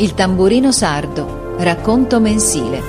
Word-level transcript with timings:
Il 0.00 0.14
tamburino 0.14 0.72
sardo, 0.72 1.56
racconto 1.58 2.20
mensile. 2.20 2.80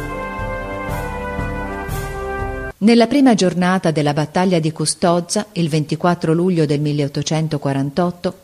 Nella 2.78 3.06
prima 3.08 3.34
giornata 3.34 3.92
della 3.92 4.14
battaglia 4.14 4.60
di 4.60 4.72
Custozza, 4.72 5.48
il 5.52 5.68
24 5.68 6.32
luglio 6.32 6.66
del 6.66 6.80
1848, 6.80 8.36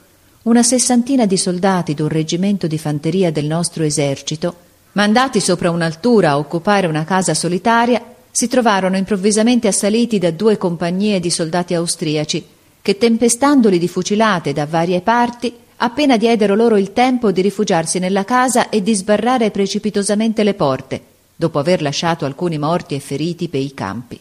una 0.43 0.63
sessantina 0.63 1.25
di 1.25 1.37
soldati 1.37 1.93
d'un 1.93 2.09
reggimento 2.09 2.67
di 2.67 2.77
fanteria 2.77 3.31
del 3.31 3.45
nostro 3.45 3.85
esercito, 3.85 4.53
mandati 4.91 5.39
sopra 5.39 5.71
un'altura 5.71 6.31
a 6.31 6.37
occupare 6.37 6.87
una 6.87 7.05
casa 7.05 7.33
solitaria, 7.33 8.03
si 8.29 8.49
trovarono 8.49 8.97
improvvisamente 8.97 9.69
assaliti 9.69 10.19
da 10.19 10.31
due 10.31 10.57
compagnie 10.57 11.21
di 11.21 11.29
soldati 11.29 11.73
austriaci 11.73 12.45
che, 12.81 12.97
tempestandoli 12.97 13.79
di 13.79 13.87
fucilate 13.87 14.51
da 14.51 14.65
varie 14.65 14.99
parti, 14.99 15.55
appena 15.77 16.17
diedero 16.17 16.55
loro 16.55 16.77
il 16.77 16.93
tempo 16.93 17.31
di 17.31 17.41
rifugiarsi 17.41 17.99
nella 17.99 18.25
casa 18.25 18.69
e 18.69 18.81
di 18.81 18.93
sbarrare 18.93 19.51
precipitosamente 19.51 20.43
le 20.43 20.53
porte, 20.53 21.01
dopo 21.35 21.59
aver 21.59 21.81
lasciato 21.81 22.25
alcuni 22.25 22.57
morti 22.57 22.95
e 22.95 22.99
feriti 22.99 23.47
per 23.47 23.61
i 23.61 23.73
campi. 23.73 24.19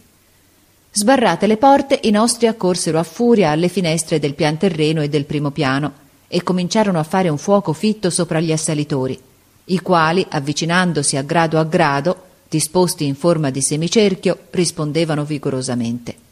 Sbarrate 0.91 1.47
le 1.47 1.56
porte, 1.56 2.00
i 2.05 2.11
nostri 2.11 2.47
accorsero 2.47 2.98
a 2.98 3.02
furia 3.02 3.50
alle 3.50 3.69
finestre 3.69 4.19
del 4.19 4.34
pian 4.34 4.56
terreno 4.56 5.02
e 5.02 5.09
del 5.09 5.24
primo 5.24 5.50
piano 5.50 6.05
e 6.28 6.42
cominciarono 6.42 6.98
a 6.98 7.05
fare 7.05 7.28
un 7.28 7.38
fuoco 7.38 7.73
fitto 7.73 8.11
sopra 8.11 8.41
gli 8.41 8.52
assalitori, 8.52 9.19
i 9.64 9.80
quali, 9.80 10.25
avvicinandosi 10.28 11.16
a 11.16 11.23
grado 11.23 11.59
a 11.59 11.64
grado, 11.64 12.23
disposti 12.48 13.05
in 13.05 13.14
forma 13.14 13.50
di 13.50 13.61
semicerchio, 13.61 14.38
rispondevano 14.50 15.25
vigorosamente. 15.25 16.26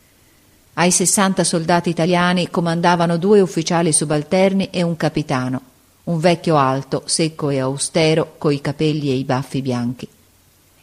Ai 0.77 0.91
sessanta 0.91 1.45
soldati 1.45 1.88
italiani 1.88 2.51
comandavano 2.51 3.16
due 3.16 3.41
ufficiali 3.41 3.92
subalterni 3.92 4.70
e 4.70 4.82
un 4.82 4.96
capitano, 4.96 5.60
un 6.05 6.19
vecchio 6.19 6.56
alto, 6.56 7.02
secco 7.05 7.51
e 7.51 7.60
austero, 7.60 8.34
coi 8.38 8.60
capelli 8.60 9.10
e 9.10 9.15
i 9.15 9.24
baffi 9.24 9.62
bianchi. 9.62 10.09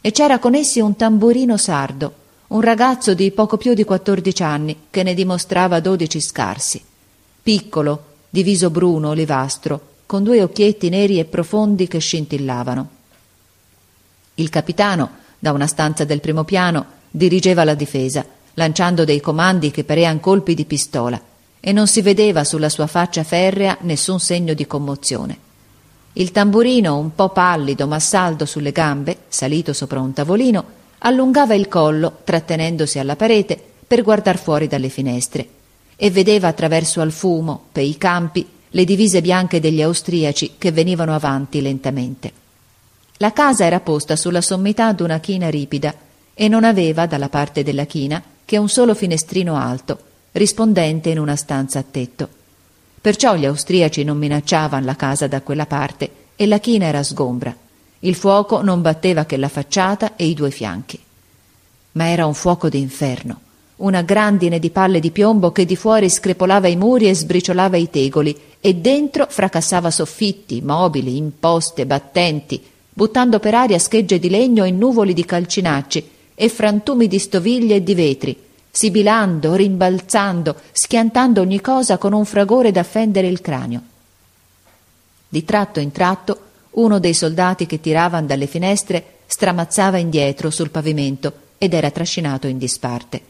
E 0.00 0.10
c'era 0.10 0.38
con 0.38 0.54
essi 0.54 0.80
un 0.80 0.96
tamburino 0.96 1.58
sardo, 1.58 2.14
un 2.48 2.62
ragazzo 2.62 3.12
di 3.12 3.30
poco 3.32 3.58
più 3.58 3.74
di 3.74 3.84
quattordici 3.84 4.42
anni, 4.42 4.86
che 4.90 5.02
ne 5.02 5.12
dimostrava 5.12 5.80
dodici 5.80 6.22
scarsi. 6.22 6.82
Piccolo, 7.42 8.04
di 8.30 8.42
viso 8.42 8.70
bruno, 8.70 9.10
olivastro, 9.10 9.80
con 10.06 10.22
due 10.22 10.42
occhietti 10.42 10.88
neri 10.88 11.18
e 11.18 11.26
profondi 11.26 11.86
che 11.86 11.98
scintillavano. 11.98 12.88
Il 14.36 14.48
capitano, 14.48 15.10
da 15.38 15.52
una 15.52 15.66
stanza 15.66 16.04
del 16.04 16.20
primo 16.20 16.44
piano, 16.44 16.86
dirigeva 17.10 17.62
la 17.64 17.74
difesa, 17.74 18.24
lanciando 18.54 19.04
dei 19.04 19.20
comandi 19.20 19.70
che 19.70 19.84
parean 19.84 20.20
colpi 20.20 20.54
di 20.54 20.64
pistola, 20.64 21.20
e 21.60 21.72
non 21.72 21.86
si 21.86 22.02
vedeva 22.02 22.44
sulla 22.44 22.68
sua 22.68 22.86
faccia 22.86 23.22
ferrea 23.22 23.78
nessun 23.82 24.18
segno 24.18 24.52
di 24.54 24.66
commozione. 24.66 25.38
Il 26.14 26.30
tamburino, 26.30 26.98
un 26.98 27.14
po' 27.14 27.30
pallido 27.30 27.86
ma 27.86 27.98
saldo 27.98 28.44
sulle 28.44 28.72
gambe, 28.72 29.16
salito 29.28 29.72
sopra 29.72 30.00
un 30.00 30.12
tavolino, 30.12 30.64
allungava 30.98 31.54
il 31.54 31.68
collo, 31.68 32.18
trattenendosi 32.24 32.98
alla 32.98 33.16
parete, 33.16 33.58
per 33.86 34.02
guardar 34.02 34.38
fuori 34.38 34.66
dalle 34.66 34.88
finestre, 34.88 35.46
e 35.96 36.10
vedeva 36.10 36.48
attraverso 36.48 37.00
al 37.00 37.12
fumo, 37.12 37.66
per 37.72 37.84
i 37.84 37.96
campi, 37.96 38.46
le 38.68 38.84
divise 38.84 39.20
bianche 39.20 39.60
degli 39.60 39.82
austriaci 39.82 40.54
che 40.58 40.72
venivano 40.72 41.14
avanti 41.14 41.60
lentamente. 41.60 42.32
La 43.18 43.32
casa 43.32 43.64
era 43.64 43.80
posta 43.80 44.16
sulla 44.16 44.40
sommità 44.40 44.92
d'una 44.92 45.20
china 45.20 45.48
ripida 45.48 45.94
e 46.34 46.48
non 46.48 46.64
aveva, 46.64 47.06
dalla 47.06 47.28
parte 47.28 47.62
della 47.62 47.84
china, 47.84 48.22
che 48.52 48.58
un 48.58 48.68
solo 48.68 48.94
finestrino 48.94 49.56
alto, 49.56 49.98
rispondente 50.32 51.08
in 51.08 51.18
una 51.18 51.36
stanza 51.36 51.78
a 51.78 51.84
tetto. 51.90 52.28
Perciò 53.00 53.34
gli 53.34 53.46
austriaci 53.46 54.04
non 54.04 54.18
minacciavano 54.18 54.84
la 54.84 54.94
casa 54.94 55.26
da 55.26 55.40
quella 55.40 55.64
parte 55.64 56.10
e 56.36 56.46
la 56.46 56.58
china 56.58 56.84
era 56.84 57.02
sgombra. 57.02 57.56
Il 58.00 58.14
fuoco 58.14 58.60
non 58.60 58.82
batteva 58.82 59.24
che 59.24 59.38
la 59.38 59.48
facciata 59.48 60.16
e 60.16 60.26
i 60.26 60.34
due 60.34 60.50
fianchi. 60.50 61.00
Ma 61.92 62.10
era 62.10 62.26
un 62.26 62.34
fuoco 62.34 62.68
d'inferno, 62.68 63.40
una 63.76 64.02
grandine 64.02 64.58
di 64.58 64.68
palle 64.68 65.00
di 65.00 65.12
piombo 65.12 65.50
che 65.50 65.64
di 65.64 65.74
fuori 65.74 66.10
screpolava 66.10 66.68
i 66.68 66.76
muri 66.76 67.08
e 67.08 67.14
sbriciolava 67.14 67.78
i 67.78 67.88
tegoli 67.88 68.38
e 68.60 68.74
dentro 68.74 69.24
fracassava 69.30 69.90
soffitti, 69.90 70.60
mobili, 70.60 71.16
imposte, 71.16 71.86
battenti, 71.86 72.62
buttando 72.92 73.38
per 73.38 73.54
aria 73.54 73.78
schegge 73.78 74.18
di 74.18 74.28
legno 74.28 74.64
e 74.64 74.70
nuvoli 74.70 75.14
di 75.14 75.24
calcinacci 75.24 76.11
e 76.34 76.48
frantumi 76.48 77.08
di 77.08 77.18
stoviglie 77.18 77.76
e 77.76 77.82
di 77.82 77.94
vetri, 77.94 78.36
sibilando, 78.70 79.54
rimbalzando, 79.54 80.56
schiantando 80.72 81.40
ogni 81.40 81.60
cosa 81.60 81.98
con 81.98 82.12
un 82.12 82.24
fragore 82.24 82.70
da 82.70 82.82
fendere 82.82 83.28
il 83.28 83.40
cranio. 83.40 83.82
Di 85.28 85.44
tratto 85.44 85.80
in 85.80 85.92
tratto 85.92 86.40
uno 86.72 86.98
dei 86.98 87.14
soldati 87.14 87.66
che 87.66 87.80
tiravano 87.80 88.26
dalle 88.26 88.46
finestre 88.46 89.18
stramazzava 89.26 89.98
indietro 89.98 90.50
sul 90.50 90.70
pavimento 90.70 91.32
ed 91.58 91.74
era 91.74 91.90
trascinato 91.90 92.46
in 92.46 92.58
disparte. 92.58 93.20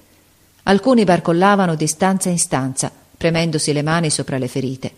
Alcuni 0.64 1.04
barcollavano 1.04 1.74
di 1.74 1.86
stanza 1.86 2.28
in 2.28 2.38
stanza, 2.38 2.90
premendosi 3.16 3.72
le 3.72 3.82
mani 3.82 4.10
sopra 4.10 4.38
le 4.38 4.48
ferite. 4.48 4.92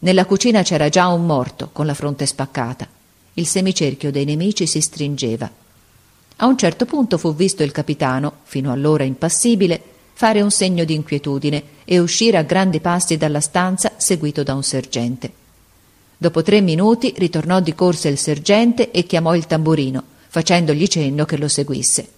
Nella 0.00 0.24
cucina 0.24 0.62
c'era 0.62 0.88
già 0.88 1.08
un 1.08 1.26
morto 1.26 1.70
con 1.72 1.86
la 1.86 1.94
fronte 1.94 2.26
spaccata. 2.26 2.86
Il 3.34 3.46
semicerchio 3.46 4.10
dei 4.10 4.24
nemici 4.24 4.66
si 4.66 4.80
stringeva. 4.80 5.50
A 6.42 6.46
un 6.46 6.56
certo 6.56 6.86
punto 6.86 7.18
fu 7.18 7.34
visto 7.34 7.62
il 7.62 7.70
capitano, 7.70 8.38
fino 8.44 8.72
allora 8.72 9.04
impassibile, 9.04 9.78
fare 10.14 10.40
un 10.40 10.50
segno 10.50 10.84
di 10.84 10.94
inquietudine 10.94 11.62
e 11.84 11.98
uscire 11.98 12.38
a 12.38 12.42
grandi 12.42 12.80
passi 12.80 13.18
dalla 13.18 13.40
stanza 13.40 13.92
seguito 13.98 14.42
da 14.42 14.54
un 14.54 14.62
sergente. 14.62 15.30
Dopo 16.16 16.42
tre 16.42 16.62
minuti 16.62 17.12
ritornò 17.18 17.60
di 17.60 17.74
corsa 17.74 18.08
il 18.08 18.16
sergente 18.16 18.90
e 18.90 19.04
chiamò 19.04 19.34
il 19.34 19.46
tamburino, 19.46 20.02
facendogli 20.28 20.86
cenno 20.86 21.26
che 21.26 21.36
lo 21.36 21.46
seguisse. 21.46 22.08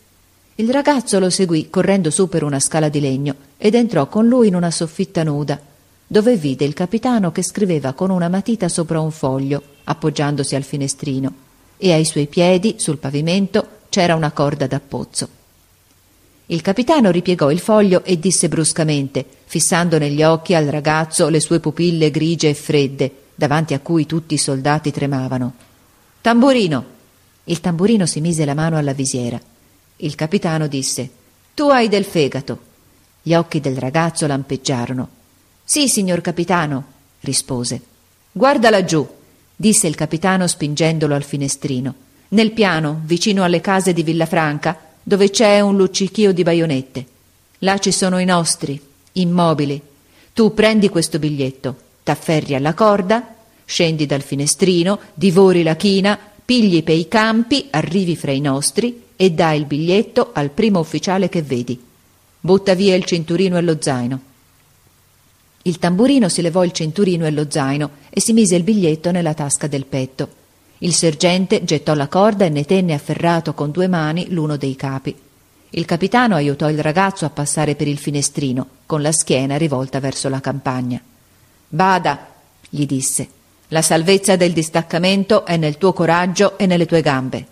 Il 0.55 0.71
ragazzo 0.71 1.19
lo 1.19 1.29
seguì 1.29 1.69
correndo 1.69 2.11
su 2.11 2.29
per 2.29 2.45
una 2.45 2.61
scala 2.61 2.89
di 2.89 3.01
legno 3.01 3.35
ed 3.57 3.75
entrò 3.75 4.07
con 4.07 4.29
lui 4.29 4.47
in 4.47 4.55
una 4.55 4.71
soffitta 4.71 5.25
nuda, 5.25 5.61
dove 6.07 6.37
vide 6.37 6.65
il 6.65 6.75
capitano 6.75 7.33
che 7.33 7.43
scriveva 7.43 7.93
con 7.93 8.11
una 8.11 8.29
matita 8.29 8.69
sopra 8.69 9.01
un 9.01 9.11
foglio, 9.11 9.61
appoggiandosi 9.83 10.55
al 10.55 10.63
finestrino, 10.63 11.35
e 11.77 11.93
ai 11.93 12.05
suoi 12.05 12.29
piedi, 12.29 12.77
sul 12.79 12.99
pavimento, 12.99 13.81
c'era 13.93 14.15
una 14.15 14.31
corda 14.33 14.67
da 14.67 14.81
pozzo. 14.81 15.29
Il 16.47 16.63
capitano 16.63 17.11
ripiegò 17.11 17.51
il 17.51 17.61
foglio 17.61 18.03
e 18.05 18.19
disse 18.19 18.49
bruscamente, 18.49 19.23
fissando 19.45 19.99
negli 19.99 20.23
occhi 20.23 20.55
al 20.55 20.65
ragazzo 20.65 21.29
le 21.29 21.41
sue 21.41 21.61
pupille 21.61 22.11
grigie 22.11 22.49
e 22.49 22.55
fredde, 22.55 23.15
davanti 23.35 23.75
a 23.75 23.81
cui 23.81 24.07
tutti 24.07 24.33
i 24.33 24.39
soldati 24.39 24.91
tremavano. 24.91 25.53
Tamburino! 26.23 26.85
Il 27.45 27.61
tamburino 27.61 28.07
si 28.07 28.23
mise 28.23 28.47
la 28.47 28.55
mano 28.55 28.79
alla 28.79 28.95
visiera. 28.95 29.39
Il 29.97 30.15
capitano 30.15 30.69
disse 30.69 31.11
Tu 31.53 31.65
hai 31.65 31.89
del 31.91 32.07
fegato. 32.07 32.59
Gli 33.21 33.35
occhi 33.35 33.61
del 33.61 33.77
ragazzo 33.77 34.27
lampeggiarono. 34.27 35.09
Sì, 35.65 35.87
signor 35.87 36.23
capitano, 36.23 36.85
rispose. 37.21 37.83
Guarda 38.33 38.71
laggiù, 38.71 39.07
disse 39.55 39.87
il 39.87 39.97
capitano 39.97 40.47
spingendolo 40.47 41.15
al 41.15 41.25
finestrino 41.25 41.95
nel 42.33 42.53
piano, 42.53 43.01
vicino 43.05 43.43
alle 43.43 43.61
case 43.61 43.93
di 43.93 44.03
Villafranca, 44.03 44.79
dove 45.03 45.31
c'è 45.31 45.61
un 45.61 45.77
luccichio 45.77 46.33
di 46.33 46.43
baionette. 46.43 47.07
Là 47.59 47.79
ci 47.79 47.93
sono 47.93 48.19
i 48.19 48.25
nostri, 48.25 48.81
immobili. 49.13 49.81
Tu 50.33 50.55
prendi 50.55 50.89
questo 50.89 51.19
biglietto, 51.19 51.77
t'afferri 52.03 52.55
alla 52.55 52.75
corda, 52.75 53.35
scendi 53.65 54.07
dal 54.07 54.23
finestrino, 54.23 54.99
divori 55.15 55.63
la 55.63 55.77
china, 55.77 56.19
pigli 56.45 56.83
per 56.83 56.97
i 56.97 57.09
campi, 57.09 57.69
arrivi 57.71 58.17
fra 58.17 58.33
i 58.33 58.41
nostri 58.41 59.03
e 59.17 59.31
dai 59.31 59.59
il 59.59 59.67
biglietto 59.67 60.31
al 60.33 60.51
primo 60.51 60.81
ufficiale 60.81 61.29
che 61.29 61.43
vedi. 61.43 61.81
Butta 62.41 62.75
via 62.75 62.95
il 62.95 63.05
cinturino 63.05 63.59
e 63.59 63.61
lo 63.61 63.77
zaino. 63.79 64.21
Il 65.63 65.79
tamburino 65.79 66.29
si 66.29 66.43
levò 66.43 66.65
il 66.65 66.73
cinturino 66.73 67.27
e 67.27 67.31
lo 67.31 67.47
zaino 67.49 67.91
e 68.11 68.21
si 68.21 68.33
mise 68.33 68.57
il 68.57 68.65
biglietto 68.65 69.11
nella 69.11 69.35
tasca 69.35 69.67
del 69.67 69.87
petto. 69.87 70.41
Il 70.83 70.95
sergente 70.95 71.63
gettò 71.63 71.95
la 71.95 72.09
corda 72.09 72.45
e 72.45 72.49
ne 72.49 72.65
tenne 72.65 72.93
afferrato 72.93 73.55
con 73.55 73.71
due 73.71 73.87
mani 73.87 74.27
l'uno 74.31 74.57
dei 74.57 74.75
capi. 74.75 75.17
Il 75.71 75.85
capitano 75.85 76.35
aiutò 76.35 76.69
il 76.69 76.83
ragazzo 76.83 77.25
a 77.25 77.31
passare 77.31 77.77
per 77.77 77.87
il 77.87 77.99
finestrino, 77.99 78.67
con 78.85 79.01
la 79.01 79.13
schiena 79.13 79.57
rivolta 79.57 80.01
verso 80.01 80.29
la 80.29 80.41
campagna. 80.41 81.01
Bada, 81.69 82.27
gli 82.69 82.85
disse, 82.85 83.29
la 83.69 83.81
salvezza 83.81 84.35
del 84.35 84.53
distaccamento 84.53 85.47
è 85.47 85.57
nel 85.57 85.79
tuo 85.79 85.93
coraggio 85.93 86.59
e 86.59 86.67
nelle 86.67 86.87
tue 86.87 87.01
gambe. 87.01 87.47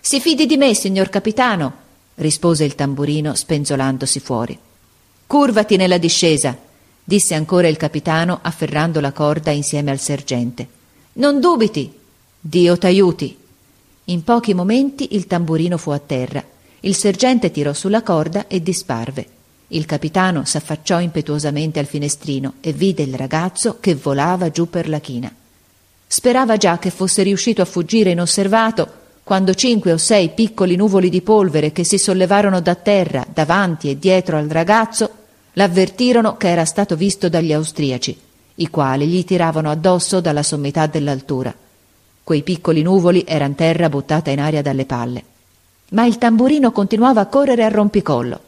Si 0.00 0.20
fidi 0.20 0.44
di 0.44 0.56
me, 0.56 0.74
signor 0.74 1.08
capitano, 1.08 1.72
rispose 2.16 2.64
il 2.64 2.74
tamburino 2.74 3.36
spenzolandosi 3.36 4.18
fuori. 4.18 4.58
Curvati 5.24 5.76
nella 5.76 5.98
discesa, 5.98 6.58
disse 7.04 7.34
ancora 7.36 7.68
il 7.68 7.76
capitano 7.76 8.40
afferrando 8.42 9.00
la 9.00 9.12
corda 9.12 9.52
insieme 9.52 9.92
al 9.92 10.00
sergente. 10.00 10.66
Non 11.14 11.38
dubiti, 11.38 12.04
Dio 12.40 12.78
t'aiuti. 12.78 13.36
In 14.04 14.22
pochi 14.22 14.54
momenti 14.54 15.14
il 15.16 15.26
tamburino 15.26 15.78
fu 15.78 15.90
a 15.90 15.98
terra. 15.98 16.44
Il 16.80 16.94
sergente 16.94 17.50
tirò 17.50 17.72
sulla 17.72 18.02
corda 18.02 18.46
e 18.46 18.62
disparve. 18.62 19.26
Il 19.68 19.84
capitano 19.84 20.44
s'affacciò 20.44 21.00
impetuosamente 21.00 21.80
al 21.80 21.86
finestrino 21.86 22.54
e 22.60 22.72
vide 22.72 23.02
il 23.02 23.14
ragazzo 23.14 23.78
che 23.80 23.96
volava 23.96 24.50
giù 24.50 24.70
per 24.70 24.88
la 24.88 25.00
china. 25.00 25.32
Sperava 26.06 26.56
già 26.56 26.78
che 26.78 26.90
fosse 26.90 27.24
riuscito 27.24 27.62
a 27.62 27.64
fuggire 27.64 28.10
inosservato 28.10 29.04
quando 29.24 29.54
cinque 29.54 29.92
o 29.92 29.96
sei 29.96 30.28
piccoli 30.28 30.76
nuvoli 30.76 31.10
di 31.10 31.20
polvere 31.20 31.72
che 31.72 31.82
si 31.82 31.98
sollevarono 31.98 32.60
da 32.60 32.76
terra 32.76 33.26
davanti 33.28 33.90
e 33.90 33.98
dietro 33.98 34.36
al 34.36 34.46
ragazzo 34.46 35.10
l'avvertirono 35.54 36.36
che 36.36 36.48
era 36.48 36.64
stato 36.64 36.94
visto 36.94 37.28
dagli 37.28 37.52
austriaci, 37.52 38.16
i 38.54 38.68
quali 38.70 39.08
gli 39.08 39.24
tiravano 39.24 39.68
addosso 39.68 40.20
dalla 40.20 40.44
sommità 40.44 40.86
dell'altura. 40.86 41.52
Quei 42.26 42.42
piccoli 42.42 42.82
nuvoli 42.82 43.22
eran 43.24 43.54
terra 43.54 43.88
buttata 43.88 44.32
in 44.32 44.40
aria 44.40 44.60
dalle 44.60 44.84
palle. 44.84 45.22
Ma 45.90 46.06
il 46.06 46.18
tamburino 46.18 46.72
continuava 46.72 47.20
a 47.20 47.26
correre 47.26 47.62
a 47.62 47.68
rompicollo. 47.68 48.40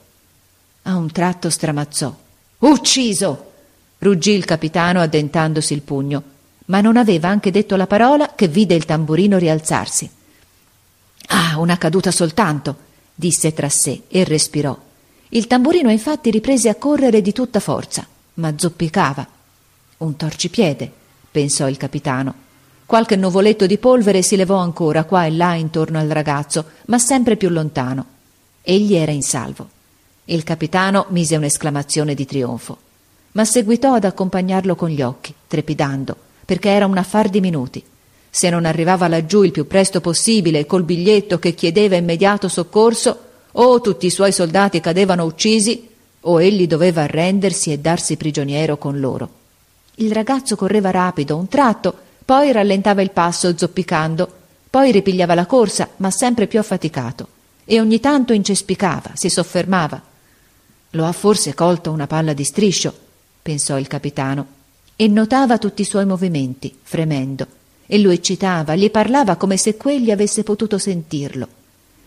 A 0.82 0.96
un 0.96 1.08
tratto 1.12 1.48
stramazzò. 1.48 2.12
Ucciso! 2.58 3.52
ruggì 3.98 4.32
il 4.32 4.44
capitano 4.44 5.00
addentandosi 5.00 5.74
il 5.74 5.82
pugno, 5.82 6.22
ma 6.64 6.80
non 6.80 6.96
aveva 6.96 7.28
anche 7.28 7.52
detto 7.52 7.76
la 7.76 7.86
parola 7.86 8.32
che 8.34 8.48
vide 8.48 8.74
il 8.74 8.84
tamburino 8.84 9.38
rialzarsi. 9.38 10.10
Ah, 11.28 11.60
una 11.60 11.78
caduta 11.78 12.10
soltanto, 12.10 12.76
disse 13.14 13.52
tra 13.52 13.68
sé 13.68 14.02
e 14.08 14.24
respirò. 14.24 14.76
Il 15.28 15.46
tamburino 15.46 15.88
infatti 15.88 16.32
riprese 16.32 16.68
a 16.68 16.74
correre 16.74 17.22
di 17.22 17.30
tutta 17.30 17.60
forza, 17.60 18.04
ma 18.34 18.52
zoppicava. 18.56 19.24
Un 19.98 20.16
torcipiede, 20.16 20.92
pensò 21.30 21.68
il 21.68 21.76
capitano. 21.76 22.46
Qualche 22.88 23.16
nuvoletto 23.16 23.66
di 23.66 23.76
polvere 23.76 24.22
si 24.22 24.34
levò 24.34 24.56
ancora 24.56 25.04
qua 25.04 25.26
e 25.26 25.30
là 25.30 25.52
intorno 25.52 25.98
al 25.98 26.08
ragazzo, 26.08 26.64
ma 26.86 26.98
sempre 26.98 27.36
più 27.36 27.50
lontano. 27.50 28.06
Egli 28.62 28.94
era 28.94 29.12
in 29.12 29.20
salvo. 29.20 29.68
Il 30.24 30.42
capitano 30.42 31.04
mise 31.10 31.36
un'esclamazione 31.36 32.14
di 32.14 32.24
trionfo, 32.24 32.78
ma 33.32 33.44
seguitò 33.44 33.92
ad 33.92 34.04
accompagnarlo 34.04 34.74
con 34.74 34.88
gli 34.88 35.02
occhi, 35.02 35.34
trepidando, 35.46 36.16
perché 36.46 36.70
era 36.70 36.86
un 36.86 36.96
affar 36.96 37.28
di 37.28 37.42
minuti. 37.42 37.84
Se 38.30 38.48
non 38.48 38.64
arrivava 38.64 39.06
laggiù 39.06 39.42
il 39.42 39.52
più 39.52 39.66
presto 39.66 40.00
possibile 40.00 40.64
col 40.64 40.84
biglietto 40.84 41.38
che 41.38 41.52
chiedeva 41.52 41.96
immediato 41.96 42.48
soccorso, 42.48 43.18
o 43.52 43.82
tutti 43.82 44.06
i 44.06 44.10
suoi 44.10 44.32
soldati 44.32 44.80
cadevano 44.80 45.24
uccisi, 45.24 45.90
o 46.20 46.40
egli 46.40 46.66
doveva 46.66 47.02
arrendersi 47.02 47.70
e 47.70 47.80
darsi 47.80 48.16
prigioniero 48.16 48.78
con 48.78 48.98
loro. 48.98 49.28
Il 49.96 50.10
ragazzo 50.10 50.56
correva 50.56 50.90
rapido 50.90 51.36
un 51.36 51.48
tratto, 51.48 52.06
poi 52.28 52.52
rallentava 52.52 53.00
il 53.00 53.10
passo 53.10 53.56
zoppicando, 53.56 54.30
poi 54.68 54.92
ripigliava 54.92 55.32
la 55.32 55.46
corsa, 55.46 55.88
ma 55.96 56.10
sempre 56.10 56.46
più 56.46 56.58
affaticato, 56.58 57.26
e 57.64 57.80
ogni 57.80 58.00
tanto 58.00 58.34
incespicava, 58.34 59.12
si 59.14 59.30
soffermava. 59.30 59.98
Lo 60.90 61.06
ha 61.06 61.12
forse 61.12 61.54
colto 61.54 61.90
una 61.90 62.06
palla 62.06 62.34
di 62.34 62.44
striscio, 62.44 62.92
pensò 63.40 63.78
il 63.78 63.86
capitano, 63.86 64.46
e 64.94 65.08
notava 65.08 65.56
tutti 65.56 65.80
i 65.80 65.86
suoi 65.86 66.04
movimenti, 66.04 66.76
fremendo 66.82 67.46
e 67.86 67.98
lo 67.98 68.10
eccitava, 68.10 68.74
gli 68.74 68.90
parlava 68.90 69.36
come 69.36 69.56
se 69.56 69.78
quegli 69.78 70.10
avesse 70.10 70.42
potuto 70.42 70.76
sentirlo. 70.76 71.48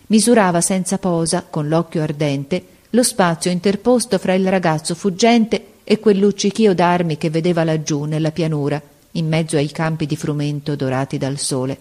Misurava 0.06 0.60
senza 0.60 0.98
posa, 0.98 1.44
con 1.50 1.66
l'occhio 1.66 2.00
ardente, 2.00 2.64
lo 2.90 3.02
spazio 3.02 3.50
interposto 3.50 4.18
fra 4.18 4.34
il 4.34 4.48
ragazzo 4.48 4.94
fuggente 4.94 5.64
e 5.82 5.98
quel 5.98 6.18
luccichio 6.18 6.76
d'armi 6.76 7.18
che 7.18 7.28
vedeva 7.28 7.64
laggiù 7.64 8.04
nella 8.04 8.30
pianura, 8.30 8.80
in 9.12 9.28
mezzo 9.28 9.56
ai 9.56 9.70
campi 9.70 10.06
di 10.06 10.16
frumento 10.16 10.74
dorati 10.76 11.18
dal 11.18 11.38
sole. 11.38 11.78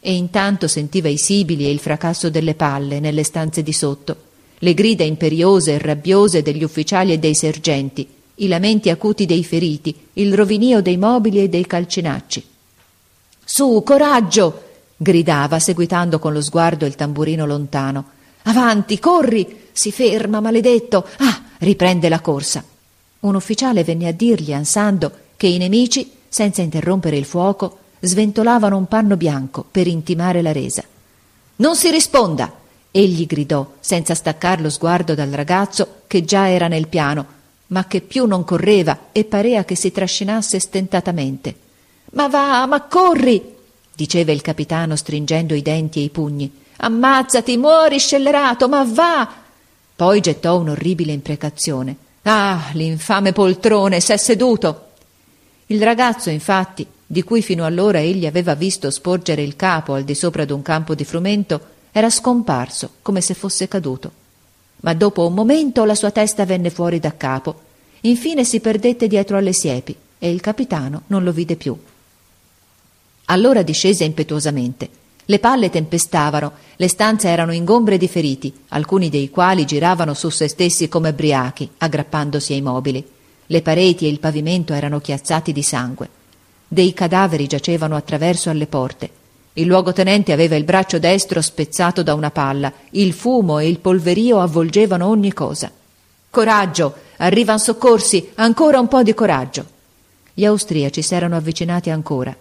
E 0.00 0.14
intanto 0.14 0.66
sentiva 0.66 1.08
i 1.08 1.18
sibili 1.18 1.66
e 1.66 1.70
il 1.70 1.78
fracasso 1.78 2.30
delle 2.30 2.54
palle 2.54 3.00
nelle 3.00 3.22
stanze 3.22 3.62
di 3.62 3.72
sotto, 3.72 4.28
le 4.58 4.74
grida 4.74 5.04
imperiose 5.04 5.74
e 5.74 5.78
rabbiose 5.78 6.42
degli 6.42 6.62
ufficiali 6.62 7.12
e 7.12 7.18
dei 7.18 7.34
sergenti, 7.34 8.06
i 8.36 8.48
lamenti 8.48 8.90
acuti 8.90 9.26
dei 9.26 9.44
feriti, 9.44 9.94
il 10.14 10.34
rovinio 10.34 10.80
dei 10.80 10.96
mobili 10.96 11.42
e 11.42 11.48
dei 11.48 11.66
calcinacci. 11.66 12.44
Su, 13.44 13.82
coraggio! 13.84 14.68
gridava, 14.96 15.58
seguitando 15.58 16.18
con 16.18 16.32
lo 16.32 16.42
sguardo 16.42 16.84
il 16.84 16.94
tamburino 16.94 17.46
lontano. 17.46 18.04
Avanti, 18.42 18.98
corri! 18.98 19.68
Si 19.72 19.90
ferma, 19.92 20.40
maledetto! 20.40 21.06
Ah, 21.18 21.42
riprende 21.58 22.08
la 22.08 22.20
corsa. 22.20 22.62
Un 23.20 23.34
ufficiale 23.34 23.82
venne 23.82 24.08
a 24.08 24.12
dirgli, 24.12 24.52
ansando, 24.52 25.10
che 25.36 25.46
i 25.46 25.58
nemici, 25.58 26.10
senza 26.30 26.62
interrompere 26.62 27.16
il 27.16 27.24
fuoco, 27.24 27.78
sventolavano 27.98 28.76
un 28.76 28.86
panno 28.86 29.16
bianco 29.16 29.66
per 29.68 29.88
intimare 29.88 30.40
la 30.40 30.52
resa. 30.52 30.82
Non 31.56 31.76
si 31.76 31.90
risponda! 31.90 32.52
egli 32.92 33.26
gridò, 33.26 33.74
senza 33.80 34.14
staccar 34.14 34.60
lo 34.60 34.70
sguardo 34.70 35.14
dal 35.14 35.30
ragazzo 35.30 36.02
che 36.06 36.24
già 36.24 36.48
era 36.48 36.68
nel 36.68 36.88
piano, 36.88 37.26
ma 37.68 37.86
che 37.86 38.00
più 38.00 38.26
non 38.26 38.44
correva 38.44 38.98
e 39.12 39.24
parea 39.24 39.64
che 39.64 39.74
si 39.74 39.92
trascinasse 39.92 40.58
stentatamente. 40.58 41.54
Ma 42.12 42.28
va, 42.28 42.66
ma 42.66 42.80
corri! 42.82 43.56
diceva 43.94 44.32
il 44.32 44.40
capitano 44.40 44.96
stringendo 44.96 45.54
i 45.54 45.62
denti 45.62 46.00
e 46.00 46.04
i 46.04 46.10
pugni. 46.10 46.50
Ammazzati, 46.78 47.56
muori, 47.56 47.98
scellerato, 47.98 48.68
ma 48.68 48.84
va! 48.84 49.28
Poi 49.94 50.20
gettò 50.20 50.58
un'orribile 50.58 51.12
imprecazione. 51.12 51.94
Ah, 52.22 52.70
l'infame 52.72 53.32
poltrone, 53.32 54.00
s'è 54.00 54.16
seduto! 54.16 54.89
Il 55.70 55.80
ragazzo, 55.84 56.30
infatti, 56.30 56.84
di 57.06 57.22
cui 57.22 57.42
fino 57.42 57.64
allora 57.64 58.00
egli 58.00 58.26
aveva 58.26 58.54
visto 58.54 58.90
sporgere 58.90 59.42
il 59.42 59.54
capo 59.54 59.94
al 59.94 60.02
di 60.02 60.16
sopra 60.16 60.44
d'un 60.44 60.62
campo 60.62 60.96
di 60.96 61.04
frumento, 61.04 61.60
era 61.92 62.10
scomparso, 62.10 62.94
come 63.02 63.20
se 63.20 63.34
fosse 63.34 63.68
caduto. 63.68 64.10
Ma 64.80 64.94
dopo 64.94 65.24
un 65.24 65.32
momento 65.32 65.84
la 65.84 65.94
sua 65.94 66.10
testa 66.10 66.44
venne 66.44 66.70
fuori 66.70 66.98
da 66.98 67.16
capo. 67.16 67.60
Infine 68.00 68.42
si 68.42 68.58
perdette 68.58 69.06
dietro 69.06 69.36
alle 69.36 69.52
siepi 69.52 69.94
e 70.18 70.32
il 70.32 70.40
capitano 70.40 71.02
non 71.06 71.22
lo 71.22 71.30
vide 71.30 71.54
più. 71.54 71.78
Allora 73.26 73.62
discese 73.62 74.02
impetuosamente. 74.02 74.88
Le 75.24 75.38
palle 75.38 75.70
tempestavano, 75.70 76.52
le 76.74 76.88
stanze 76.88 77.28
erano 77.28 77.52
ingombre 77.52 77.96
di 77.96 78.08
feriti, 78.08 78.52
alcuni 78.70 79.08
dei 79.08 79.30
quali 79.30 79.64
giravano 79.66 80.14
su 80.14 80.30
se 80.30 80.48
stessi 80.48 80.88
come 80.88 81.12
briachi, 81.12 81.70
aggrappandosi 81.78 82.54
ai 82.54 82.60
mobili. 82.60 83.18
Le 83.52 83.62
pareti 83.62 84.06
e 84.06 84.08
il 84.08 84.20
pavimento 84.20 84.74
erano 84.74 85.00
chiazzati 85.00 85.50
di 85.50 85.62
sangue. 85.64 86.08
Dei 86.68 86.92
cadaveri 86.92 87.48
giacevano 87.48 87.96
attraverso 87.96 88.48
alle 88.48 88.68
porte. 88.68 89.10
Il 89.54 89.66
luogotenente 89.66 90.30
aveva 90.30 90.54
il 90.54 90.62
braccio 90.62 91.00
destro 91.00 91.40
spezzato 91.40 92.04
da 92.04 92.14
una 92.14 92.30
palla, 92.30 92.72
il 92.90 93.12
fumo 93.12 93.58
e 93.58 93.68
il 93.68 93.80
polverio 93.80 94.38
avvolgevano 94.38 95.08
ogni 95.08 95.32
cosa. 95.32 95.68
Coraggio! 96.30 96.94
Arrivan 97.16 97.58
soccorsi! 97.58 98.30
Ancora 98.36 98.78
un 98.78 98.86
po' 98.86 99.02
di 99.02 99.14
coraggio! 99.14 99.66
Gli 100.32 100.44
austriaci 100.44 101.02
s'erano 101.02 101.34
avvicinati 101.34 101.90
ancora. 101.90 102.32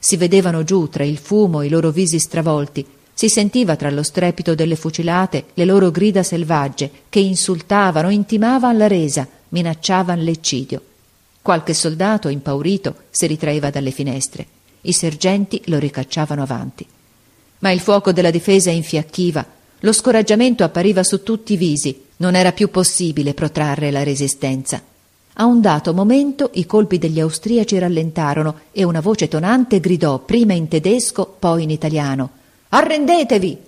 Si 0.00 0.16
vedevano 0.16 0.64
giù 0.64 0.88
tra 0.88 1.04
il 1.04 1.18
fumo 1.18 1.62
i 1.62 1.68
loro 1.68 1.90
visi 1.90 2.18
stravolti, 2.18 2.84
si 3.18 3.30
sentiva 3.30 3.76
tra 3.76 3.88
lo 3.88 4.02
strepito 4.02 4.54
delle 4.54 4.76
fucilate 4.76 5.46
le 5.54 5.64
loro 5.64 5.90
grida 5.90 6.22
selvagge 6.22 6.90
che 7.08 7.18
insultavano, 7.18 8.10
intimavano 8.10 8.76
la 8.76 8.88
resa, 8.88 9.26
minacciavano 9.48 10.20
l'eccidio. 10.20 10.82
Qualche 11.40 11.72
soldato, 11.72 12.28
impaurito, 12.28 12.94
si 13.08 13.26
ritraeva 13.26 13.70
dalle 13.70 13.90
finestre. 13.90 14.46
I 14.82 14.92
sergenti 14.92 15.62
lo 15.68 15.78
ricacciavano 15.78 16.42
avanti. 16.42 16.86
Ma 17.60 17.70
il 17.70 17.80
fuoco 17.80 18.12
della 18.12 18.30
difesa 18.30 18.70
infiacchiva, 18.70 19.46
lo 19.80 19.92
scoraggiamento 19.92 20.62
appariva 20.62 21.02
su 21.02 21.22
tutti 21.22 21.54
i 21.54 21.56
visi, 21.56 21.98
non 22.18 22.34
era 22.34 22.52
più 22.52 22.68
possibile 22.68 23.32
protrarre 23.32 23.90
la 23.90 24.02
resistenza. 24.02 24.82
A 25.38 25.46
un 25.46 25.62
dato 25.62 25.94
momento 25.94 26.50
i 26.52 26.66
colpi 26.66 26.98
degli 26.98 27.20
austriaci 27.20 27.78
rallentarono 27.78 28.60
e 28.72 28.84
una 28.84 29.00
voce 29.00 29.26
tonante 29.26 29.80
gridò 29.80 30.18
prima 30.18 30.52
in 30.52 30.68
tedesco, 30.68 31.34
poi 31.38 31.62
in 31.62 31.70
italiano 31.70 32.35
Arrendetevi. 32.68 33.58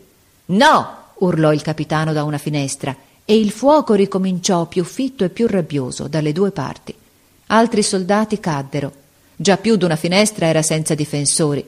No. 0.46 0.96
urlò 1.20 1.52
il 1.52 1.62
capitano 1.62 2.12
da 2.12 2.24
una 2.24 2.38
finestra, 2.38 2.94
e 3.24 3.38
il 3.38 3.50
fuoco 3.50 3.92
ricominciò 3.94 4.64
più 4.64 4.84
fitto 4.84 5.22
e 5.22 5.28
più 5.28 5.46
rabbioso 5.46 6.08
dalle 6.08 6.32
due 6.32 6.50
parti. 6.50 6.94
Altri 7.48 7.82
soldati 7.82 8.40
caddero. 8.40 8.92
Già 9.36 9.58
più 9.58 9.76
d'una 9.76 9.96
finestra 9.96 10.46
era 10.46 10.62
senza 10.62 10.94
difensori. 10.94 11.62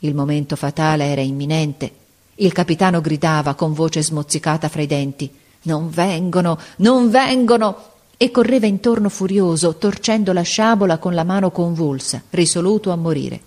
Il 0.00 0.14
momento 0.14 0.56
fatale 0.56 1.06
era 1.06 1.22
imminente. 1.22 1.90
Il 2.34 2.52
capitano 2.52 3.00
gridava 3.00 3.54
con 3.54 3.72
voce 3.72 4.02
smozzicata 4.02 4.68
fra 4.68 4.82
i 4.82 4.86
denti 4.86 5.32
Non 5.62 5.88
vengono, 5.88 6.58
non 6.76 7.08
vengono 7.08 7.76
e 8.18 8.30
correva 8.30 8.66
intorno 8.66 9.08
furioso, 9.08 9.76
torcendo 9.76 10.32
la 10.34 10.42
sciabola 10.42 10.98
con 10.98 11.14
la 11.14 11.24
mano 11.24 11.50
convulsa, 11.50 12.22
risoluto 12.30 12.90
a 12.90 12.96
morire. 12.96 13.40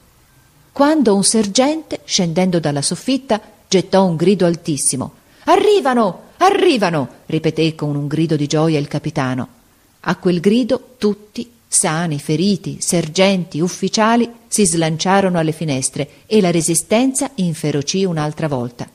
Quando 0.79 1.13
un 1.13 1.25
sergente, 1.25 1.99
scendendo 2.05 2.61
dalla 2.61 2.81
soffitta, 2.81 3.41
gettò 3.67 4.05
un 4.05 4.15
grido 4.15 4.45
altissimo. 4.45 5.11
Arrivano! 5.43 6.27
Arrivano! 6.37 7.09
ripeté 7.25 7.75
con 7.75 7.97
un 7.97 8.07
grido 8.07 8.37
di 8.37 8.47
gioia 8.47 8.79
il 8.79 8.87
capitano. 8.87 9.47
A 9.99 10.15
quel 10.15 10.39
grido 10.39 10.95
tutti, 10.97 11.51
sani, 11.67 12.17
feriti, 12.17 12.77
sergenti, 12.79 13.59
ufficiali, 13.59 14.31
si 14.47 14.65
slanciarono 14.65 15.37
alle 15.37 15.51
finestre 15.51 16.09
e 16.25 16.39
la 16.39 16.49
resistenza 16.49 17.29
inferocì 17.35 18.05
un'altra 18.05 18.47
volta. 18.47 18.89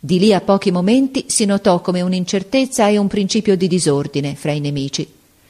Di 0.00 0.18
lì 0.18 0.34
a 0.34 0.40
pochi 0.40 0.72
momenti 0.72 1.26
si 1.28 1.44
notò 1.44 1.80
come 1.80 2.00
un'incertezza 2.00 2.88
e 2.88 2.96
un 2.96 3.06
principio 3.06 3.56
di 3.56 3.68
disordine 3.68 4.34
fra 4.34 4.50
i 4.50 4.58
nemici. 4.58 5.08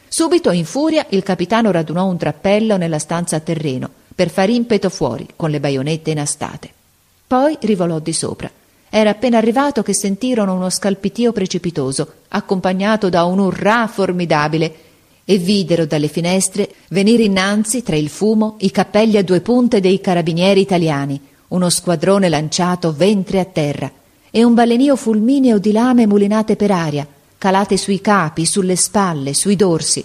Subito 0.08 0.50
in 0.50 0.66
furia 0.66 1.06
il 1.08 1.22
capitano 1.22 1.70
radunò 1.70 2.04
un 2.04 2.18
trappello 2.18 2.76
nella 2.76 2.98
stanza 2.98 3.36
a 3.36 3.40
terreno, 3.40 4.02
per 4.14 4.30
far 4.30 4.50
impeto 4.50 4.88
fuori 4.90 5.26
con 5.34 5.50
le 5.50 5.60
baionette 5.60 6.10
inastate. 6.10 6.70
Poi 7.26 7.56
rivolò 7.60 7.98
di 7.98 8.12
sopra. 8.12 8.50
Era 8.88 9.10
appena 9.10 9.38
arrivato 9.38 9.82
che 9.82 9.94
sentirono 9.94 10.54
uno 10.54 10.70
scalpitio 10.70 11.32
precipitoso, 11.32 12.12
accompagnato 12.28 13.08
da 13.08 13.24
un 13.24 13.40
urrà 13.40 13.88
formidabile, 13.88 14.74
e 15.24 15.38
videro 15.38 15.86
dalle 15.86 16.08
finestre 16.08 16.70
venire 16.88 17.22
innanzi, 17.24 17.82
tra 17.82 17.96
il 17.96 18.08
fumo, 18.08 18.56
i 18.60 18.70
cappelli 18.70 19.16
a 19.16 19.24
due 19.24 19.40
punte 19.40 19.80
dei 19.80 20.00
carabinieri 20.00 20.60
italiani, 20.60 21.20
uno 21.48 21.70
squadrone 21.70 22.28
lanciato 22.28 22.92
ventre 22.92 23.40
a 23.40 23.44
terra, 23.44 23.90
e 24.30 24.44
un 24.44 24.54
balenio 24.54 24.96
fulmineo 24.96 25.58
di 25.58 25.72
lame 25.72 26.06
mulinate 26.06 26.56
per 26.56 26.70
aria, 26.70 27.06
calate 27.38 27.76
sui 27.76 28.00
capi, 28.00 28.44
sulle 28.44 28.76
spalle, 28.76 29.34
sui 29.34 29.56
dorsi. 29.56 30.04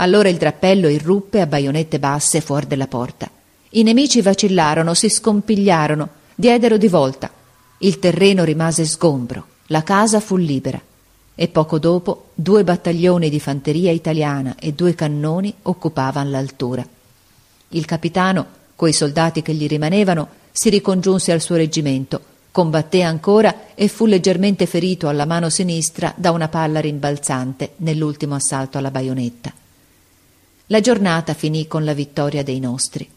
Allora 0.00 0.30
il 0.30 0.38
drappello 0.38 0.88
irruppe 0.88 1.42
a 1.42 1.46
baionette 1.46 1.98
basse 1.98 2.40
fuori 2.40 2.66
della 2.66 2.86
porta. 2.86 3.30
I 3.70 3.82
nemici 3.82 4.22
vacillarono, 4.22 4.94
si 4.94 5.10
scompigliarono, 5.10 6.08
diedero 6.34 6.78
di 6.78 6.88
volta. 6.88 7.30
Il 7.78 7.98
terreno 7.98 8.44
rimase 8.44 8.86
sgombro, 8.86 9.44
la 9.66 9.82
casa 9.82 10.20
fu 10.20 10.36
libera 10.36 10.80
e 11.34 11.48
poco 11.48 11.78
dopo 11.78 12.28
due 12.34 12.64
battaglioni 12.64 13.28
di 13.28 13.38
fanteria 13.40 13.90
italiana 13.90 14.56
e 14.58 14.72
due 14.72 14.94
cannoni 14.94 15.54
occupavano 15.62 16.30
l'altura. 16.30 16.86
Il 17.68 17.84
capitano, 17.84 18.46
coi 18.76 18.94
soldati 18.94 19.42
che 19.42 19.52
gli 19.52 19.66
rimanevano, 19.66 20.28
si 20.50 20.70
ricongiunse 20.70 21.30
al 21.30 21.42
suo 21.42 21.56
reggimento, 21.56 22.20
combatté 22.50 23.02
ancora 23.02 23.74
e 23.74 23.86
fu 23.88 24.06
leggermente 24.06 24.64
ferito 24.64 25.08
alla 25.08 25.26
mano 25.26 25.50
sinistra 25.50 26.14
da 26.16 26.30
una 26.30 26.48
palla 26.48 26.80
rimbalzante 26.80 27.72
nell'ultimo 27.76 28.34
assalto 28.34 28.78
alla 28.78 28.90
baionetta. 28.90 29.52
La 30.72 30.78
giornata 30.78 31.34
finì 31.34 31.66
con 31.66 31.84
la 31.84 31.94
vittoria 31.94 32.44
dei 32.44 32.60
nostri. 32.60 33.08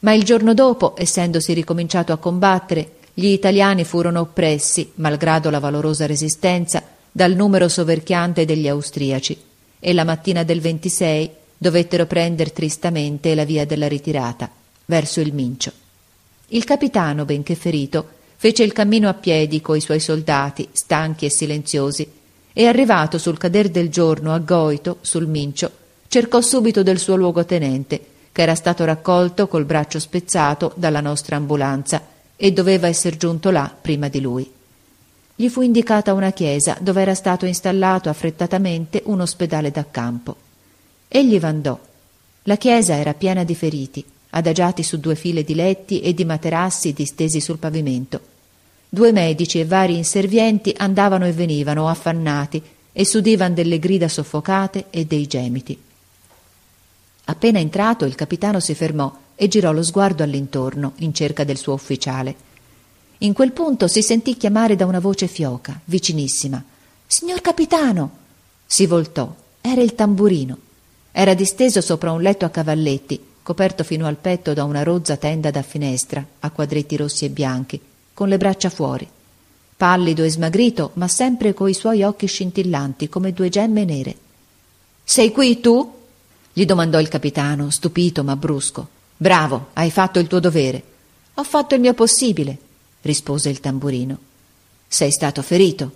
Ma 0.00 0.14
il 0.14 0.24
giorno 0.24 0.54
dopo, 0.54 0.94
essendosi 0.96 1.52
ricominciato 1.52 2.14
a 2.14 2.16
combattere, 2.16 2.92
gli 3.12 3.26
italiani 3.26 3.84
furono 3.84 4.20
oppressi, 4.20 4.90
malgrado 4.94 5.50
la 5.50 5.58
valorosa 5.58 6.06
resistenza, 6.06 6.82
dal 7.12 7.34
numero 7.34 7.68
soverchiante 7.68 8.46
degli 8.46 8.68
austriaci 8.68 9.38
e 9.78 9.92
la 9.92 10.04
mattina 10.04 10.44
del 10.44 10.62
26 10.62 11.30
dovettero 11.58 12.06
prendere 12.06 12.54
tristamente 12.54 13.34
la 13.34 13.44
via 13.44 13.66
della 13.66 13.86
ritirata, 13.86 14.50
verso 14.86 15.20
il 15.20 15.34
Mincio. 15.34 15.72
Il 16.48 16.64
capitano, 16.64 17.26
benché 17.26 17.54
ferito, 17.54 18.08
fece 18.36 18.62
il 18.62 18.72
cammino 18.72 19.10
a 19.10 19.14
piedi 19.14 19.60
coi 19.60 19.82
suoi 19.82 20.00
soldati, 20.00 20.66
stanchi 20.72 21.26
e 21.26 21.30
silenziosi, 21.30 22.10
e 22.50 22.66
arrivato 22.66 23.18
sul 23.18 23.36
cader 23.36 23.68
del 23.68 23.90
giorno 23.90 24.32
a 24.32 24.38
Goito, 24.38 24.96
sul 25.02 25.26
Mincio, 25.26 25.80
cercò 26.12 26.42
subito 26.42 26.82
del 26.82 26.98
suo 26.98 27.16
luogotenente, 27.16 28.04
che 28.32 28.42
era 28.42 28.54
stato 28.54 28.84
raccolto 28.84 29.48
col 29.48 29.64
braccio 29.64 29.98
spezzato 29.98 30.74
dalla 30.76 31.00
nostra 31.00 31.36
ambulanza 31.36 32.02
e 32.36 32.52
doveva 32.52 32.86
esser 32.86 33.16
giunto 33.16 33.50
là 33.50 33.74
prima 33.80 34.08
di 34.08 34.20
lui 34.20 34.50
gli 35.42 35.48
fu 35.48 35.62
indicata 35.62 36.12
una 36.12 36.30
chiesa 36.30 36.76
dove 36.80 37.02
era 37.02 37.14
stato 37.14 37.46
installato 37.46 38.08
affrettatamente 38.08 39.02
un 39.06 39.22
ospedale 39.22 39.72
da 39.72 39.84
campo. 39.90 40.36
Egli 41.08 41.40
vandò. 41.40 41.76
La 42.44 42.56
chiesa 42.56 42.94
era 42.94 43.14
piena 43.14 43.42
di 43.42 43.54
feriti, 43.54 44.04
adagiati 44.30 44.84
su 44.84 45.00
due 45.00 45.16
file 45.16 45.42
di 45.42 45.56
letti 45.56 46.00
e 46.00 46.14
di 46.14 46.24
materassi 46.24 46.92
distesi 46.92 47.40
sul 47.40 47.58
pavimento. 47.58 48.20
Due 48.88 49.10
medici 49.10 49.58
e 49.58 49.64
vari 49.64 49.96
inservienti 49.96 50.74
andavano 50.76 51.26
e 51.26 51.32
venivano 51.32 51.88
affannati 51.88 52.62
e 52.92 53.04
s'udivano 53.04 53.54
delle 53.54 53.78
grida 53.78 54.06
soffocate 54.06 54.86
e 54.90 55.06
dei 55.06 55.26
gemiti. 55.26 55.76
Appena 57.24 57.58
entrato 57.58 58.04
il 58.04 58.14
capitano 58.14 58.60
si 58.60 58.74
fermò 58.74 59.12
e 59.34 59.48
girò 59.48 59.72
lo 59.72 59.82
sguardo 59.82 60.22
all'intorno 60.22 60.92
in 60.96 61.14
cerca 61.14 61.44
del 61.44 61.56
suo 61.56 61.74
ufficiale. 61.74 62.34
In 63.18 63.32
quel 63.32 63.52
punto 63.52 63.86
si 63.86 64.02
sentì 64.02 64.36
chiamare 64.36 64.74
da 64.74 64.86
una 64.86 64.98
voce 64.98 65.28
fioca, 65.28 65.80
vicinissima. 65.84 66.62
Signor 67.06 67.40
capitano! 67.40 68.10
Si 68.66 68.86
voltò. 68.86 69.32
Era 69.60 69.80
il 69.80 69.94
tamburino. 69.94 70.58
Era 71.12 71.34
disteso 71.34 71.80
sopra 71.80 72.10
un 72.10 72.20
letto 72.20 72.44
a 72.44 72.50
cavalletti, 72.50 73.22
coperto 73.42 73.84
fino 73.84 74.06
al 74.06 74.16
petto 74.16 74.54
da 74.54 74.64
una 74.64 74.82
rozza 74.82 75.16
tenda 75.16 75.50
da 75.50 75.62
finestra, 75.62 76.24
a 76.40 76.50
quadretti 76.50 76.96
rossi 76.96 77.26
e 77.26 77.30
bianchi, 77.30 77.80
con 78.12 78.28
le 78.28 78.38
braccia 78.38 78.70
fuori. 78.70 79.08
Pallido 79.76 80.24
e 80.24 80.30
smagrito, 80.30 80.90
ma 80.94 81.06
sempre 81.06 81.54
coi 81.54 81.74
suoi 81.74 82.02
occhi 82.02 82.26
scintillanti 82.26 83.08
come 83.08 83.32
due 83.32 83.48
gemme 83.48 83.84
nere. 83.84 84.16
Sei 85.04 85.30
qui 85.30 85.60
tu? 85.60 86.00
Gli 86.52 86.64
domandò 86.64 87.00
il 87.00 87.08
capitano, 87.08 87.70
stupito 87.70 88.22
ma 88.22 88.36
brusco. 88.36 88.88
Bravo, 89.16 89.68
hai 89.74 89.90
fatto 89.90 90.18
il 90.18 90.26
tuo 90.26 90.40
dovere. 90.40 90.82
Ho 91.34 91.44
fatto 91.44 91.74
il 91.74 91.80
mio 91.80 91.94
possibile, 91.94 92.58
rispose 93.02 93.48
il 93.48 93.60
tamburino. 93.60 94.18
Sei 94.86 95.10
stato 95.10 95.40
ferito, 95.40 95.92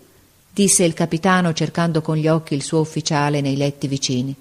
disse 0.51 0.85
il 0.85 0.95
capitano 0.95 1.53
cercando 1.53 2.01
con 2.01 2.17
gli 2.17 2.29
occhi 2.29 2.55
il 2.55 2.63
suo 2.63 2.81
ufficiale 2.81 3.43
nei 3.43 3.57
letti 3.57 3.87
vicini. 3.87 4.35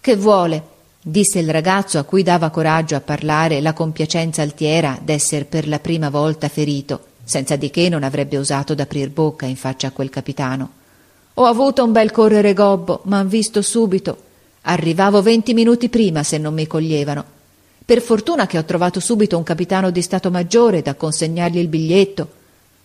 Che 0.00 0.16
vuole? 0.16 0.76
disse 1.00 1.38
il 1.38 1.50
ragazzo 1.50 1.98
a 1.98 2.04
cui 2.04 2.22
dava 2.22 2.50
coraggio 2.50 2.94
a 2.94 3.00
parlare 3.00 3.60
la 3.60 3.72
compiacenza 3.72 4.42
altiera 4.42 4.98
d'esser 5.02 5.46
per 5.46 5.66
la 5.66 5.78
prima 5.80 6.10
volta 6.10 6.48
ferito, 6.48 7.06
senza 7.24 7.56
di 7.56 7.70
che 7.70 7.88
non 7.88 8.04
avrebbe 8.04 8.38
osato 8.38 8.74
d'aprir 8.74 9.10
bocca 9.10 9.46
in 9.46 9.56
faccia 9.56 9.88
a 9.88 9.90
quel 9.90 10.10
capitano. 10.10 10.70
Ho 11.34 11.44
avuto 11.44 11.82
un 11.82 11.92
bel 11.92 12.10
correre 12.10 12.52
gobbo, 12.52 13.00
m'han 13.04 13.26
visto 13.26 13.62
subito. 13.62 14.26
Arrivavo 14.70 15.22
venti 15.22 15.54
minuti 15.54 15.88
prima 15.88 16.22
se 16.22 16.36
non 16.36 16.52
mi 16.52 16.66
coglievano. 16.66 17.24
Per 17.86 18.02
fortuna 18.02 18.46
che 18.46 18.58
ho 18.58 18.64
trovato 18.64 19.00
subito 19.00 19.38
un 19.38 19.42
capitano 19.42 19.88
di 19.88 20.02
Stato 20.02 20.30
Maggiore 20.30 20.82
da 20.82 20.94
consegnargli 20.94 21.56
il 21.56 21.68
biglietto. 21.68 22.28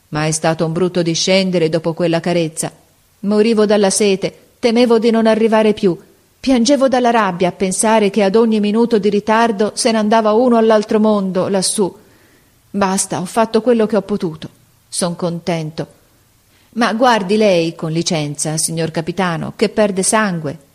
Ma 0.09 0.25
è 0.25 0.31
stato 0.31 0.65
un 0.65 0.71
brutto 0.71 1.01
discendere 1.01 1.67
dopo 1.67 1.91
quella 1.93 2.21
carezza. 2.21 2.71
Morivo 3.21 3.65
dalla 3.65 3.89
sete, 3.89 4.33
temevo 4.59 4.97
di 4.97 5.11
non 5.11 5.27
arrivare 5.27 5.73
più. 5.73 5.97
Piangevo 6.39 6.87
dalla 6.87 7.11
rabbia 7.11 7.49
a 7.49 7.51
pensare 7.51 8.09
che 8.09 8.23
ad 8.23 8.35
ogni 8.35 8.61
minuto 8.61 8.97
di 8.97 9.09
ritardo 9.09 9.71
se 9.75 9.91
ne 9.91 9.97
andava 9.97 10.31
uno 10.31 10.55
all'altro 10.55 11.01
mondo, 11.01 11.49
lassù. 11.49 11.93
Basta, 12.69 13.19
ho 13.19 13.25
fatto 13.25 13.61
quello 13.61 13.85
che 13.87 13.97
ho 13.97 14.03
potuto. 14.03 14.47
Son 14.87 15.17
contento. 15.17 15.87
Ma 16.75 16.93
guardi 16.93 17.35
lei, 17.35 17.75
con 17.75 17.91
licenza, 17.91 18.55
signor 18.57 18.89
capitano, 18.91 19.51
che 19.57 19.67
perde 19.67 20.01
sangue. 20.01 20.71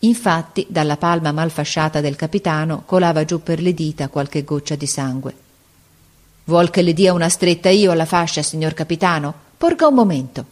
Infatti, 0.00 0.66
dalla 0.68 0.96
palma 0.96 1.32
malfasciata 1.32 2.00
del 2.00 2.14
capitano 2.14 2.82
colava 2.86 3.24
giù 3.24 3.42
per 3.42 3.60
le 3.60 3.74
dita 3.74 4.08
qualche 4.08 4.44
goccia 4.44 4.76
di 4.76 4.86
sangue. 4.86 5.34
Vuol 6.44 6.70
che 6.70 6.82
le 6.82 6.92
dia 6.92 7.12
una 7.12 7.28
stretta 7.28 7.68
io 7.68 7.90
alla 7.90 8.06
fascia, 8.06 8.42
signor 8.42 8.74
capitano? 8.74 9.34
Porga 9.56 9.88
un 9.88 9.94
momento. 9.94 10.44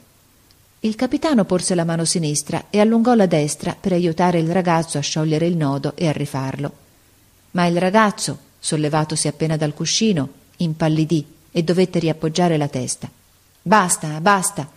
Il 0.81 0.95
capitano 0.95 1.45
porse 1.45 1.75
la 1.75 1.85
mano 1.85 2.05
sinistra 2.05 2.65
e 2.71 2.81
allungò 2.81 3.15
la 3.15 3.27
destra 3.27 3.77
per 3.79 3.93
aiutare 3.93 4.41
il 4.41 4.51
ragazzo 4.51 4.99
a 4.99 5.01
sciogliere 5.01 5.47
il 5.47 5.57
nodo 5.57 5.95
e 5.95 6.09
a 6.09 6.13
rifarlo. 6.13 6.73
Ma 7.53 7.67
il 7.67 7.79
ragazzo, 7.79 8.39
sollevatosi 8.59 9.29
appena 9.29 9.57
dal 9.57 9.75
cuscino, 9.75 10.29
impallidì 10.59 11.25
e 11.51 11.63
dovette 11.63 11.99
riappoggiare 11.99 12.57
la 12.57 12.69
testa. 12.69 13.09
Basta, 13.63 14.21
basta, 14.21 14.69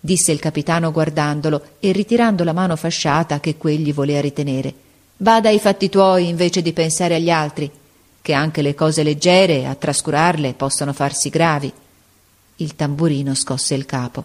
disse 0.00 0.32
il 0.32 0.38
capitano 0.38 0.92
guardandolo 0.92 1.62
e 1.80 1.92
ritirando 1.92 2.44
la 2.44 2.52
mano 2.52 2.76
fasciata 2.76 3.40
che 3.40 3.56
quegli 3.56 3.92
volea 3.92 4.20
ritenere. 4.20 4.72
Bada 5.16 5.48
ai 5.48 5.58
fatti 5.58 5.88
tuoi 5.88 6.28
invece 6.28 6.62
di 6.62 6.72
pensare 6.72 7.14
agli 7.14 7.30
altri, 7.30 7.70
che 8.20 8.32
anche 8.32 8.62
le 8.62 8.74
cose 8.74 9.02
leggere, 9.02 9.66
a 9.66 9.74
trascurarle, 9.74 10.54
possono 10.54 10.92
farsi 10.92 11.30
gravi. 11.30 11.72
Il 12.56 12.76
tamburino 12.76 13.34
scosse 13.34 13.74
il 13.74 13.86
capo. 13.86 14.24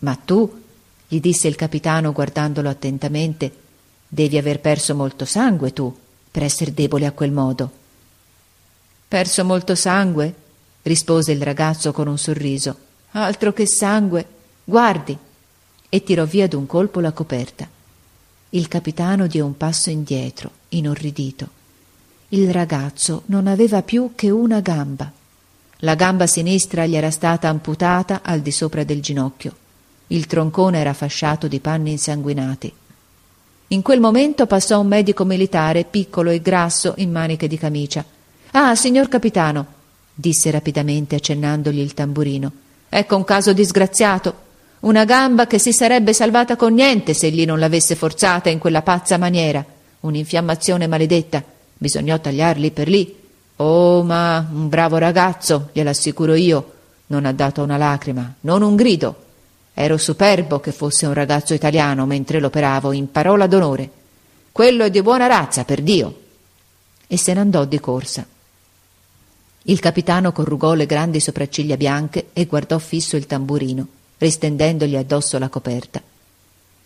Ma 0.00 0.14
tu, 0.14 0.62
gli 1.08 1.20
disse 1.20 1.48
il 1.48 1.56
capitano 1.56 2.12
guardandolo 2.12 2.68
attentamente, 2.68 3.52
devi 4.06 4.38
aver 4.38 4.60
perso 4.60 4.94
molto 4.94 5.24
sangue 5.24 5.72
tu, 5.72 5.94
per 6.30 6.42
essere 6.42 6.72
debole 6.72 7.06
a 7.06 7.12
quel 7.12 7.32
modo. 7.32 7.70
Perso 9.08 9.44
molto 9.44 9.74
sangue? 9.74 10.34
rispose 10.82 11.32
il 11.32 11.42
ragazzo 11.42 11.92
con 11.92 12.06
un 12.06 12.18
sorriso. 12.18 12.76
Altro 13.12 13.52
che 13.52 13.66
sangue 13.66 14.26
Guardi! 14.68 15.16
e 15.88 16.02
tirò 16.02 16.26
via 16.26 16.46
d'un 16.46 16.66
colpo 16.66 17.00
la 17.00 17.12
coperta. 17.12 17.66
Il 18.50 18.68
capitano 18.68 19.26
diè 19.26 19.40
un 19.40 19.56
passo 19.56 19.88
indietro, 19.88 20.50
inorridito. 20.68 21.48
Il 22.28 22.52
ragazzo 22.52 23.22
non 23.26 23.46
aveva 23.46 23.80
più 23.80 24.10
che 24.14 24.28
una 24.28 24.60
gamba. 24.60 25.10
La 25.78 25.94
gamba 25.94 26.26
sinistra 26.26 26.84
gli 26.84 26.96
era 26.96 27.10
stata 27.10 27.48
amputata 27.48 28.20
al 28.22 28.40
di 28.40 28.50
sopra 28.50 28.84
del 28.84 29.00
ginocchio. 29.00 29.56
Il 30.08 30.26
troncone 30.26 30.80
era 30.80 30.92
fasciato 30.92 31.48
di 31.48 31.60
panni 31.60 31.92
insanguinati. 31.92 32.70
In 33.68 33.80
quel 33.80 34.00
momento 34.00 34.44
passò 34.46 34.80
un 34.80 34.88
medico 34.88 35.24
militare, 35.24 35.84
piccolo 35.84 36.28
e 36.28 36.42
grasso, 36.42 36.92
in 36.98 37.10
maniche 37.10 37.48
di 37.48 37.56
camicia. 37.56 38.04
Ah, 38.50 38.74
signor 38.74 39.08
capitano, 39.08 39.66
disse 40.12 40.50
rapidamente 40.50 41.14
accennandogli 41.14 41.78
il 41.78 41.94
tamburino. 41.94 42.52
Ecco 42.90 43.16
un 43.16 43.24
caso 43.24 43.54
disgraziato. 43.54 44.47
Una 44.80 45.04
gamba 45.04 45.46
che 45.46 45.58
si 45.58 45.72
sarebbe 45.72 46.12
salvata 46.12 46.54
con 46.54 46.72
niente 46.72 47.12
se 47.12 47.26
egli 47.26 47.44
non 47.44 47.58
l'avesse 47.58 47.96
forzata 47.96 48.48
in 48.48 48.58
quella 48.58 48.82
pazza 48.82 49.18
maniera. 49.18 49.64
Un'infiammazione 50.00 50.86
maledetta. 50.86 51.42
Bisognò 51.76 52.18
tagliarli 52.20 52.70
per 52.70 52.88
lì. 52.88 53.16
Oh, 53.56 54.04
ma 54.04 54.46
un 54.52 54.68
bravo 54.68 54.98
ragazzo, 54.98 55.70
gliel'assicuro 55.72 56.34
io. 56.34 56.72
Non 57.06 57.24
ha 57.24 57.32
dato 57.32 57.62
una 57.62 57.76
lacrima, 57.76 58.34
non 58.42 58.62
un 58.62 58.76
grido. 58.76 59.16
Ero 59.74 59.96
superbo 59.96 60.60
che 60.60 60.70
fosse 60.70 61.06
un 61.06 61.14
ragazzo 61.14 61.54
italiano 61.54 62.06
mentre 62.06 62.38
l'operavo, 62.38 62.92
in 62.92 63.10
parola 63.10 63.46
d'onore. 63.48 63.90
Quello 64.52 64.84
è 64.84 64.90
di 64.90 65.02
buona 65.02 65.26
razza, 65.26 65.64
per 65.64 65.82
Dio. 65.82 66.20
E 67.06 67.16
se 67.16 67.34
ne 67.34 67.40
andò 67.40 67.64
di 67.64 67.80
corsa. 67.80 68.24
Il 69.62 69.80
capitano 69.80 70.32
corrugò 70.32 70.74
le 70.74 70.86
grandi 70.86 71.20
sopracciglia 71.20 71.76
bianche 71.76 72.28
e 72.32 72.46
guardò 72.46 72.78
fisso 72.78 73.16
il 73.16 73.26
tamburino, 73.26 73.86
ristendendogli 74.18 74.96
addosso 74.96 75.38
la 75.38 75.48
coperta. 75.48 76.02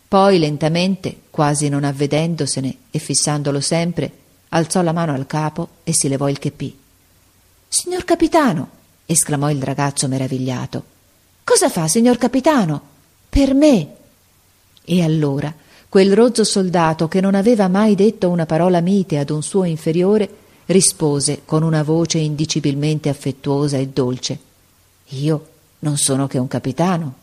Poi 0.09 0.39
lentamente, 0.39 1.23
quasi 1.31 1.69
non 1.69 1.85
avvedendosene 1.85 2.77
e 2.91 2.99
fissandolo 2.99 3.61
sempre, 3.61 4.13
alzò 4.51 4.83
la 4.83 4.93
mano 4.93 5.15
al 5.15 5.27
capo 5.27 5.69
e 5.85 5.95
si 5.95 6.09
levò 6.09 6.29
il 6.29 6.39
cheppì. 6.39 6.79
Signor 7.69 8.05
capitano! 8.05 8.81
esclamò 9.07 9.51
il 9.51 9.63
ragazzo 9.63 10.09
meravigliato. 10.09 10.85
Cosa 11.45 11.69
fa, 11.69 11.89
signor 11.89 12.19
capitano? 12.19 12.81
Per 13.29 13.55
me. 13.55 13.97
E 14.85 15.03
allora 15.03 15.53
quel 15.89 16.15
rozzo 16.15 16.45
soldato 16.45 17.09
che 17.09 17.21
non 17.21 17.35
aveva 17.35 17.69
mai 17.69 17.95
detto 17.95 18.31
una 18.31 18.47
parola 18.47 18.81
mite 18.81 19.19
ad 19.19 19.31
un 19.31 19.43
suo 19.43 19.65
inferiore 19.65 20.29
rispose 20.67 21.43
con 21.45 21.63
una 21.63 21.83
voce 21.83 22.19
indicibilmente 22.19 23.09
affettuosa 23.09 23.77
e 23.77 23.89
dolce 23.89 24.39
Io 25.09 25.47
non 25.81 25.99
sono 25.99 26.27
che 26.27 26.39
un 26.39 26.49
capitano. 26.49 27.15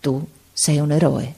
Tu 0.00 0.26
sei 0.52 0.78
un 0.78 0.92
eroe. 0.92 1.34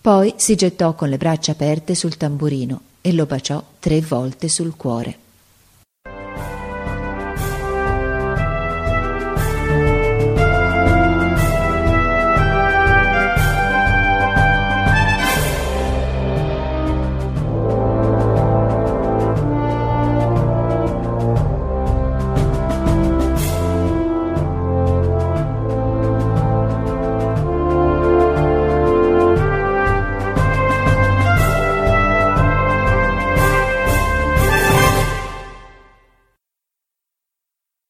Poi 0.00 0.34
si 0.36 0.54
gettò 0.54 0.94
con 0.94 1.08
le 1.08 1.16
braccia 1.16 1.52
aperte 1.52 1.94
sul 1.94 2.16
tamburino 2.16 2.80
e 3.00 3.12
lo 3.12 3.26
baciò 3.26 3.62
tre 3.78 4.00
volte 4.00 4.48
sul 4.48 4.76
cuore. 4.76 5.18